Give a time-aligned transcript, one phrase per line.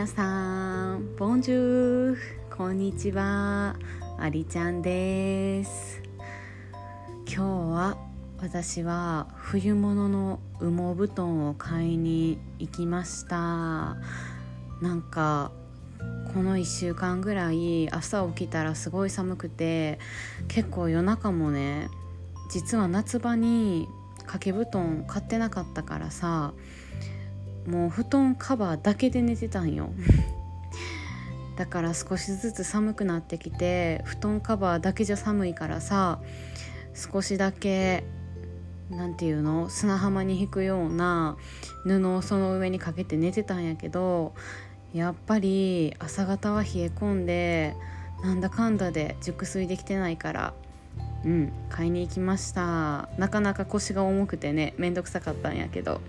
[0.00, 2.16] 皆さんボンジュー。
[2.56, 3.76] こんにちは。
[4.18, 6.00] ありちゃんです。
[7.26, 7.98] 今日は
[8.40, 13.98] 私は冬物の羽毛布団を買いに行きました。
[14.80, 15.52] なんか
[16.32, 19.98] この1週間ぐらい朝起きたらすごい寒くて
[20.48, 21.90] 結構夜中もね
[22.50, 23.86] 実は夏場に
[24.20, 26.54] 掛け布団買ってなかったからさ
[27.66, 29.90] もう布団カバーだけで寝てたんよ。
[31.56, 36.18] だから少しずつ寒くなってきて布団カバーだけじゃ寒いからさ
[36.94, 38.02] 少しだけ
[38.90, 41.36] 何て言うの砂浜に引くような
[41.84, 44.32] 布をその上にかけて寝てたんやけど
[44.94, 47.76] やっぱり朝方は冷え込んで
[48.22, 50.54] なんだかんだで熟睡できてないから
[51.24, 53.10] うん買いに行きました。
[53.18, 56.00] なかなか腰が重くてねめんどくさかったんやけど。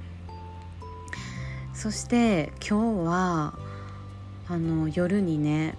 [1.73, 3.53] そして今日は
[4.47, 5.77] あの夜にね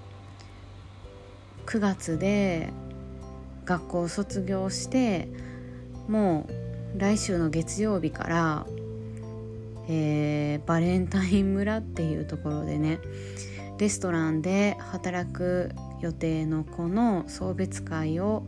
[1.66, 2.72] 9月で
[3.64, 5.28] 学校を卒業して
[6.08, 6.47] も
[6.97, 8.66] う来週の月曜日から
[9.89, 13.00] えー、バレンタイン村っていうところでね
[13.78, 18.44] レストランで働く予定の子の送別会を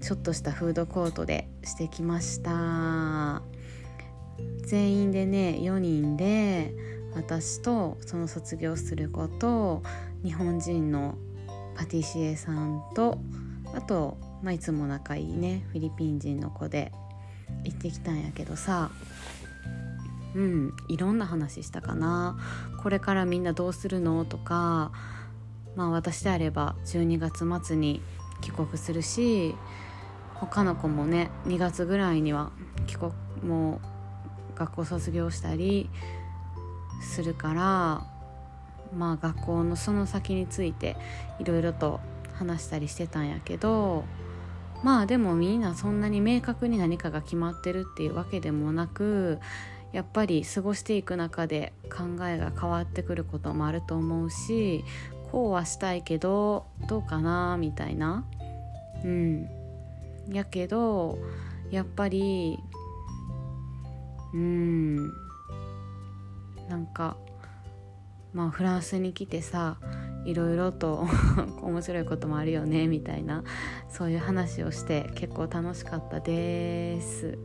[0.00, 3.55] ちょっとしたフードコートでしてきました。
[4.66, 6.74] 全員でね4人で
[7.14, 9.82] 私とその卒業する子と
[10.24, 11.16] 日本人の
[11.74, 13.18] パティシエさんと
[13.74, 16.92] あと、まあ、いつも仲いいねフィリピン人の子で
[17.64, 18.90] 行ってきたんやけどさ
[20.34, 22.38] うんいろんな話したかな。
[22.82, 24.26] これからみんなどうするの？
[24.26, 24.92] とか
[25.76, 28.02] まあ私であれば12月末に
[28.42, 29.54] 帰国するし
[30.34, 32.52] 他の子もね2月ぐらいには
[32.86, 33.95] 帰国もう
[34.56, 35.88] 学校卒業したり
[37.00, 38.06] するから
[38.96, 40.96] まあ学校のその先について
[41.38, 42.00] いろいろと
[42.34, 44.04] 話したりしてたんやけど
[44.82, 49.38] まあでもみんなそんなに明確に何かが決まってるっていうわけでもなく
[49.92, 54.84] やっぱり過ごしていく中で考えが変わってくることもあると思うし
[55.30, 58.24] こうはしたいけどどうかなみたいな。
[59.04, 59.48] うん。
[60.28, 61.18] やけど
[61.70, 62.58] やっぱり
[64.36, 64.96] うん。
[66.68, 67.16] なんか
[68.34, 69.78] まあフランスに来てさ
[70.24, 71.06] いろいろと
[71.62, 73.44] 面白いこともあるよねみたいな
[73.88, 77.38] そういう話をして結構楽しかったです。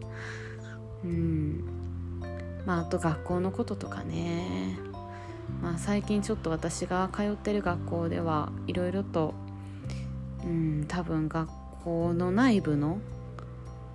[1.04, 1.64] うん。
[2.66, 4.78] まあ、あと学校のこととかね、
[5.64, 9.34] まあ、最近ちょっと私が通ってる学校ではいろいろと、
[10.44, 11.50] うん、多分学
[11.84, 13.00] 校の内部の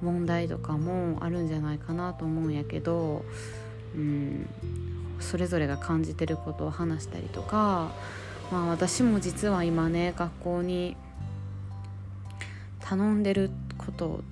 [0.02, 3.24] 問題とかもあるんじゃないかなと思うんやけど、
[3.94, 4.48] うん、
[5.20, 7.90] それぞれが感じてることを話したりとか、
[8.52, 10.96] まあ、私も実は今ね学校に
[12.80, 14.22] 頼んでること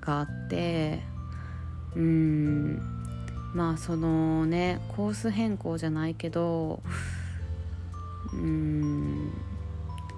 [0.00, 1.00] があって
[1.94, 2.80] うん
[3.54, 6.82] まあそのねコース変更じゃないけど
[8.32, 9.30] うん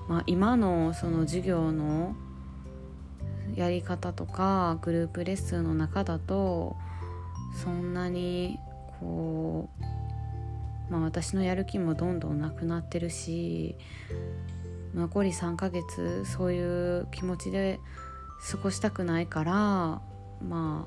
[0.08, 2.14] まあ今のその授業の
[3.56, 6.76] やり方とかグループレッスンの中だと
[7.62, 8.58] そんなに
[9.00, 13.76] こうまあ私のやる気もどんどんなくなってるし
[14.94, 17.80] 残り3ヶ月そういう気持ちで
[18.50, 20.86] 過ごしたくないからま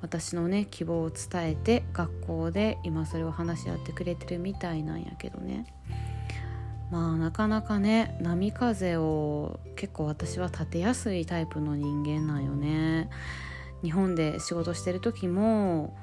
[0.00, 5.66] 私のね希望を伝えて学校で今それを話し合ってくれてるみたいなんやけどね。
[6.90, 13.10] まあなかなかね波風を結構私は立てやすいタイプの人間なんよね。
[13.82, 15.96] 日本で仕事してる時も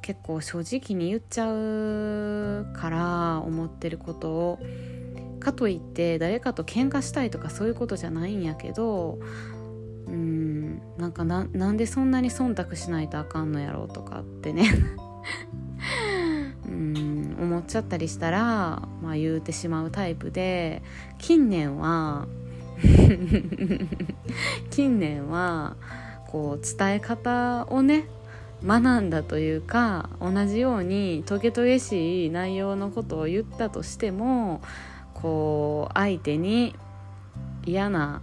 [0.00, 4.58] 結構正直に言っちゃうから思ってることを。
[5.38, 9.20] かといって誰かと喧嘩したいとかそういうことじゃないんやけど
[10.08, 14.68] うんなんかななんでそんなに忖度しないとあかんのやろうとかってね。
[16.66, 17.07] うん。
[17.38, 20.82] 思っちゃったりしたら、まあ、言うてしまうタイプで
[21.18, 22.26] 近年は
[24.70, 25.76] 近年は
[26.28, 28.08] こう伝え方をね
[28.64, 34.60] 学んだというか同じようにトゲトゲしい内容のことを言ったとしても
[35.14, 36.74] こう相手に
[37.64, 38.20] 嫌な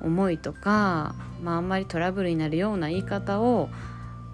[0.00, 3.68] 思いとか、まあ、あんまりトラブルになるような言い方を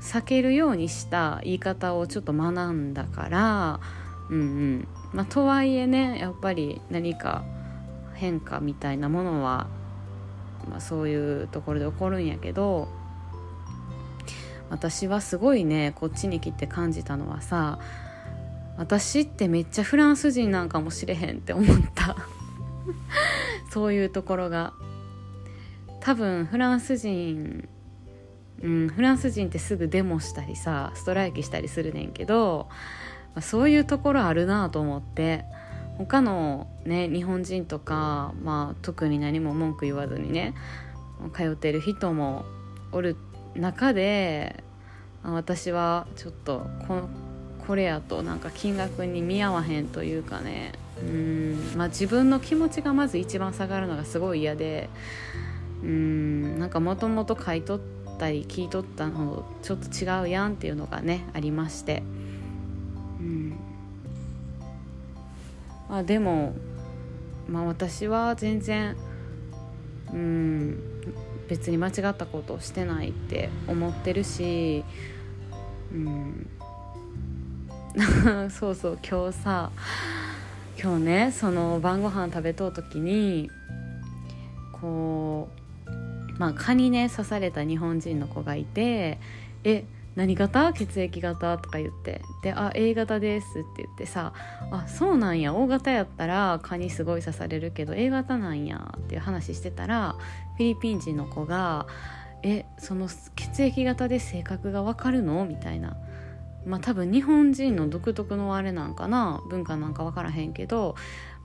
[0.01, 3.81] 避けるようにした言い方をちょっと学んだから
[4.31, 4.89] うんうん。
[5.13, 7.45] まあとはいえねやっぱり何か
[8.15, 9.69] 変化みたいなものは、
[10.69, 12.89] まあ、そういうところで起こるんやけど
[14.71, 17.79] 私はすごいねこっちに来て感じたのはさ
[18.77, 22.17] 私ってめっちゃフランス人なんかもしれへんって思った。
[23.71, 24.73] そういうところが。
[26.01, 27.69] 多分フランス人
[28.63, 32.69] うんフランス人ってすぐデモしたりさストライキしたりするねんけど、
[33.35, 35.45] まあ、そういうところあるなと思って
[35.99, 40.55] 他のね日本人とか、まあ、特に何も文句言わずにね
[41.35, 42.45] 通ってる人も
[42.93, 43.17] おる
[43.55, 44.63] 中で
[45.25, 47.03] 私はちょっとこ
[47.67, 50.73] これやとなんか金額に見合わへんというかね
[51.03, 54.89] うんまあ自分の気持ちがまず一番下がるのがすごい嫌で
[55.83, 62.05] うんなんかもともと買い取ったり聞い取ったのとちょっと違うやんっていうのがねありまして。
[63.21, 63.59] うん。
[65.91, 66.55] あでも
[67.49, 68.97] まあ私は全然
[70.13, 70.79] うん
[71.49, 74.85] 別に間違ったことをしてないって思ってるし
[75.93, 76.51] うん。
[78.51, 79.71] そうそう今日さ
[80.81, 83.51] 今日ねその晩ご飯食べとう時に
[84.81, 85.49] こ
[85.87, 89.19] うまあ蚊にね刺された日本人の子がいて
[89.65, 89.85] 「えっ
[90.19, 90.73] 何型？
[90.73, 94.33] 血液型?」とか言ってで「あ A 型です」って言ってさ
[94.73, 100.17] 「あそうなんや O 型やったら蚊にすごい刺されるけど A 型なんや」っていう話してたら
[100.57, 101.87] フィリピン人の子が
[102.43, 105.97] 「えその血液型で性格がわかるの?」みたいな。
[106.67, 109.41] まあ多分日本人の独特のあれなんかな？
[109.49, 110.97] 文化なんか分からへんけど、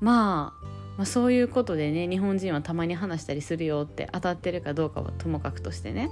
[0.02, 0.66] まあ、
[0.98, 6.10] まあそういうことでね日本人はたまに話したりするよって当たってるかどうかはともかくとしてね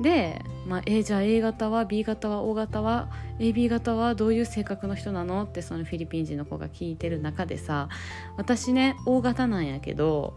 [0.00, 3.08] で、まあ、えじゃあ A 型は B 型は O 型は
[3.38, 5.44] AB 型はどういう性格の人なの？
[5.44, 7.88] ってそのフィリピン人の子が聞いてる中でさ
[8.36, 10.34] 私ね O 型なんやけど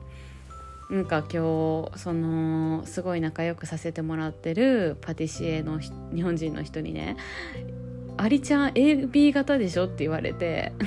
[0.90, 7.18] なんか今日そのすごい仲良くさせてもらってるパティシエの日本人の人にね
[8.18, 9.86] アリちゃん AB 型でしょ？
[9.86, 10.72] って言われて。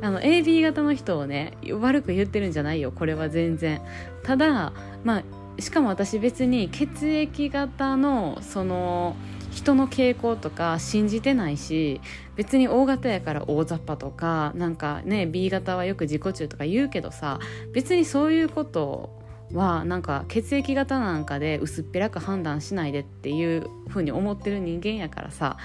[0.00, 3.80] あの AB 型の人をね悪く言ってるんじゃないよこれは全然。
[4.24, 4.72] ただ
[5.04, 5.22] まあ
[5.58, 9.16] しかも私別に血液型のその
[9.50, 12.00] 人の傾向とか信じてないし
[12.36, 17.38] 別に O 型やから大雑把とかなんかね B 型はよく自己中とか言うけどさ
[17.72, 19.20] 別にそういうこと
[19.52, 25.58] はなんか血液型なんかで薄っぺらく判断しないでっていう風に思ってる人間やからさ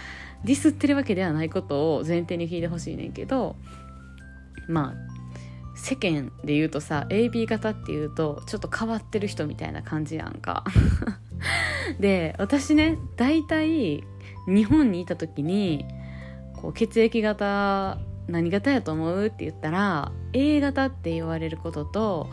[0.43, 3.55] ディスってるわけではないことを前提に聞いてほしいねんけど
[4.67, 5.16] まあ
[5.77, 10.65] 世間で言うとさ AB 型っていうとちょっと変わってる人みたいな感じやんか。
[11.99, 14.03] で私ね大体
[14.47, 15.85] 日本にいた時に
[16.55, 22.29] こう血液型何型やと思うって言ったら A 型って言われることと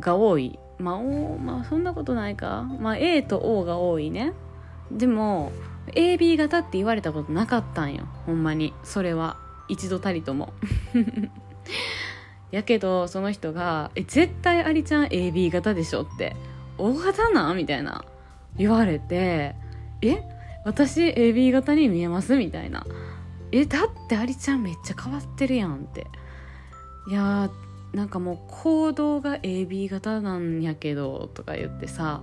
[0.00, 0.58] が多い。
[0.78, 4.32] まあ、おまあそんなことないか、まあ、A と O が多いね。
[4.90, 5.52] でも
[5.94, 8.06] AB 型って言われたことなかったんよ。
[8.26, 8.74] ほんまに。
[8.82, 9.36] それは。
[9.68, 10.52] 一度たりとも。
[12.52, 16.36] やけどその人が「え絶対ありちゃん AB 型でしょ」って
[16.78, 18.04] 「O 型な?」みたいな
[18.56, 19.56] 言われて
[20.02, 20.22] 「え
[20.64, 22.86] 私 AB 型に見えます?」みたいな
[23.50, 26.06] 「えだってありちゃんめっちゃ変わってるやん」って
[27.08, 32.22] いやーなんかもう行動が AB 型なんやけどとか言ってさ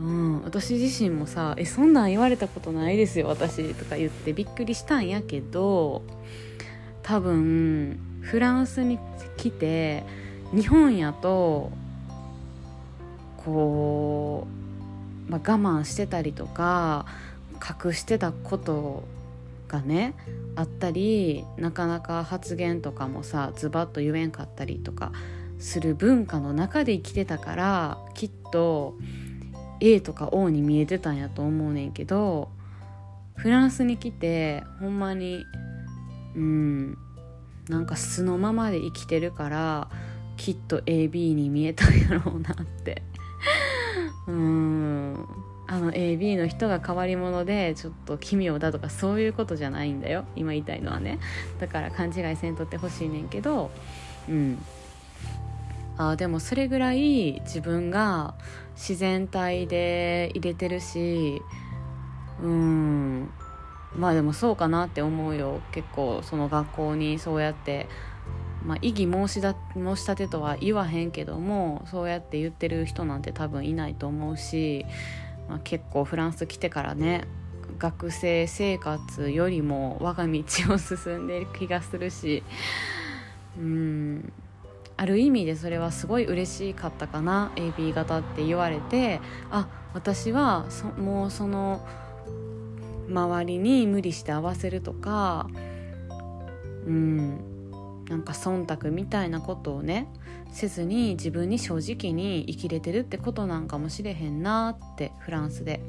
[0.00, 6.02] ん、私自身もさ「えそんなん言われたことないですよ私」とか言ってびっくりしたんやけど
[7.08, 8.98] 多分フランスに
[9.38, 10.04] 来て
[10.52, 11.72] 日本やと
[13.38, 14.46] こ
[15.26, 17.06] う、まあ、我慢してたりとか
[17.84, 19.04] 隠してたこと
[19.68, 20.12] がね
[20.54, 25.12] あったりなかなか発言とかもさズバッと言えんかったりとか
[25.58, 28.98] する文化の中で生きてたからきっと
[29.80, 32.50] A とか O に見えてたんやと思うねんけど
[33.34, 35.46] フランスに来てほんまに
[36.38, 36.98] うん。
[37.68, 39.90] なんか素のままで生きてるから
[40.36, 43.02] きっと AB に見えたんやろうなって。
[44.26, 45.26] うん。
[45.66, 50.24] あの AB の人が変わり者でちょっと奇妙だとかそういうことじゃないんだよ。
[50.34, 51.18] 今言いたいのはね。
[51.60, 53.70] だから勘違いせんとってほしいねんけど。
[54.28, 54.58] うん。
[55.98, 58.34] あでもそれぐらい自分が
[58.76, 61.42] 自然体で入れてるし
[62.40, 63.30] うん。
[63.96, 65.60] まあでもそうかなって思うよ。
[65.72, 67.88] 結構その学校にそうやって、
[68.64, 74.84] まあ、異議申しだ申し立てとは言わへんけどもそうやって言ってる人なんて多分いないと思うし、
[75.48, 77.26] まあ、結構フランス来てからね
[77.78, 80.42] 学生生活よりも我が道
[80.74, 82.42] を進んでいる気がするし
[83.56, 84.32] うん
[84.96, 90.66] ある意味でそれはすごい嬉しかったかな AB 型って言われてあ私は
[90.98, 91.86] もうその
[93.08, 95.48] 周りに無理して合わせるとか
[96.86, 100.08] うんなんか忖度みたいなことをね
[100.50, 105.80] せずに自分に正直に生きれてるってことなんかもしれへんなってフランスで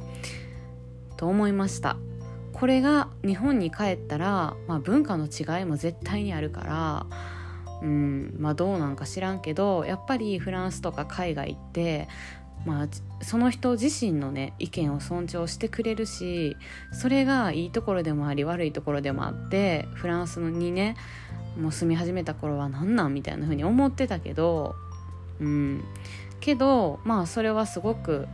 [1.15, 1.97] と思いました。
[2.59, 7.05] これが日本に帰ったら、まあ、文化の違いも絶対にあるから
[7.81, 12.09] うんまあどうなんか知らんけどやっぱりフランスとか海外って
[12.65, 12.87] まあ、
[13.23, 16.57] その人自身のね意見を尊重してくれるし
[16.91, 20.95] それがいいところでもあり悪いところでもあってフランスにね
[21.59, 24.75] もう住み始めた頃は何なんみたいな風に思ってたけど
[25.39, 25.83] うん。
[26.39, 28.27] けどまあそれはすごく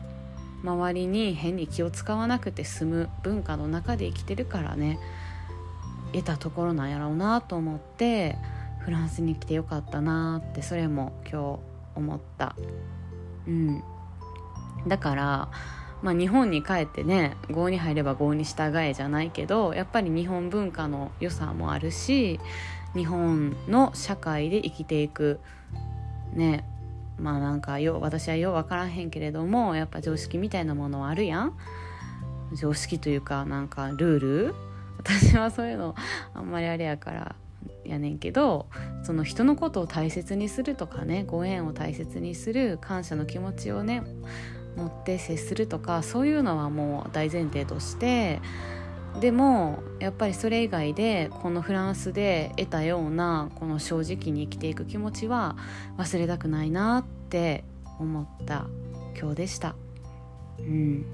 [0.63, 4.99] 周りに変に気を使わなくて済む文化の中で生きてるからね
[6.13, 8.37] 得たところなんやろうなと思って
[8.79, 11.59] フランスに来てよかったなってそれも今日
[11.95, 12.55] 思った。
[13.47, 13.83] うん。
[14.87, 15.49] だから
[16.01, 22.39] まあ、日本に帰ってね郷に入れば郷に従えじゃないけどやっぱり日本文化の良さもあるし
[22.93, 25.39] 日本の社会で生きていく。
[26.33, 26.63] ね。
[27.17, 31.57] まあなんかよ私はよう分からへんけれどもやっぱ常識みたいなものはあるやん。
[32.53, 34.55] 常識というかなんかルール。
[34.97, 35.95] 私はそういうの
[36.33, 37.35] あんまりあれやから
[37.83, 38.67] やねんけど
[39.03, 44.03] その人のことを大切にするとかねご縁を大切にする感謝の気持ちをね
[44.75, 48.41] 持って接するとかそういうのはもう大前提として
[49.19, 55.55] でもやっぱりそれ以外でこのフランスで得たようなこの正直に生きていく気持ちは
[55.97, 57.63] 忘れたくないなって
[57.99, 58.67] 思った
[59.17, 59.75] 今日でした。
[60.59, 61.05] うん。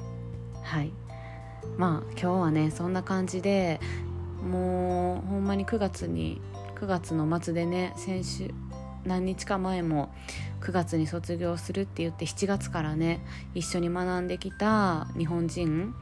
[0.63, 0.91] はい。
[1.77, 3.79] まあ今日はねそんな感じで
[4.43, 6.41] もうほんまに9月に
[6.75, 8.51] 9月の末でね先週
[9.05, 10.13] 何日か前も
[10.61, 15.95] 9月に卒業するって言って7月からね一緒に学んできた日本人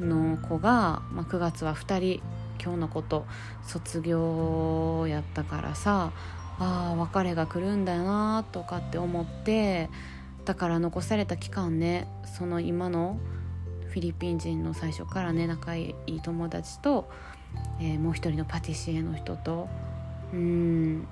[0.00, 2.22] の子が、まあ、9月は2人
[2.62, 3.26] 今日のこと
[3.62, 6.12] 卒業やったからさ
[6.58, 9.90] ああ別れが来るんだよなとかって思って
[10.44, 12.06] だから残された期間ね
[12.36, 13.18] その今の
[13.88, 17.08] フィリピン人の最初からね仲いい友達と、
[17.80, 19.68] えー、もう一人のパティシエの人と
[20.32, 21.06] うん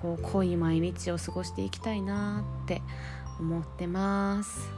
[0.00, 2.82] こう濃い毎日を過ごしていきたいなって
[3.40, 4.70] 思ってます。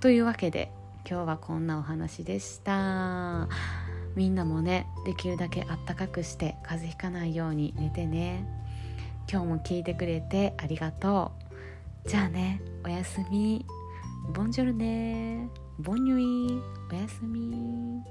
[0.00, 0.72] というわけで
[1.06, 3.48] 今日はこんなお話でした。
[4.16, 8.46] みんなもねできるだけあったかくして風邪ひかないように寝てね。
[9.30, 11.32] 今日も聞いてくれてありがと
[12.06, 12.08] う。
[12.08, 13.66] じゃあねおやすみ。
[14.32, 16.62] ボンジョルねボンニュイ。
[16.90, 18.02] おやすみ。